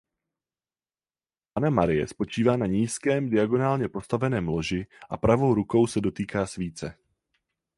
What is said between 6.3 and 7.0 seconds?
svíce.